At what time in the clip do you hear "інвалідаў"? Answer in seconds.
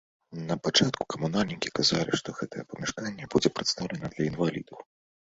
4.35-4.79